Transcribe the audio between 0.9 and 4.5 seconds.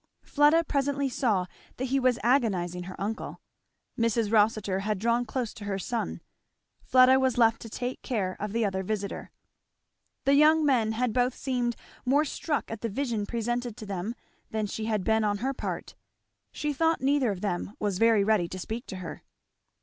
saw that he was agonizing her uncle. Mrs.